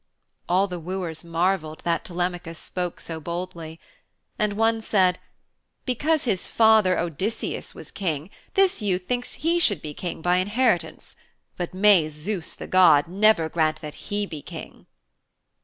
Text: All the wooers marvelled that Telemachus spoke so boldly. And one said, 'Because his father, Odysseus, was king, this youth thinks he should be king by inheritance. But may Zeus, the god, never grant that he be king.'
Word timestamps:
All 0.49 0.65
the 0.65 0.79
wooers 0.79 1.23
marvelled 1.23 1.81
that 1.83 2.03
Telemachus 2.03 2.57
spoke 2.57 2.99
so 2.99 3.19
boldly. 3.19 3.79
And 4.39 4.53
one 4.53 4.81
said, 4.81 5.19
'Because 5.85 6.23
his 6.23 6.47
father, 6.47 6.97
Odysseus, 6.97 7.75
was 7.75 7.91
king, 7.91 8.31
this 8.55 8.81
youth 8.81 9.03
thinks 9.07 9.35
he 9.35 9.59
should 9.59 9.79
be 9.79 9.93
king 9.93 10.23
by 10.23 10.37
inheritance. 10.37 11.15
But 11.55 11.75
may 11.75 12.09
Zeus, 12.09 12.55
the 12.55 12.65
god, 12.65 13.07
never 13.07 13.47
grant 13.47 13.81
that 13.81 14.09
he 14.09 14.25
be 14.25 14.41
king.' 14.41 14.87